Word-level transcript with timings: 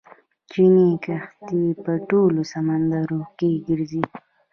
چیني 0.51 0.87
کښتۍ 1.03 1.65
په 1.83 1.91
ټولو 2.09 2.41
سمندرونو 2.53 3.27
کې 3.37 3.49
ګرځي. 3.67 4.03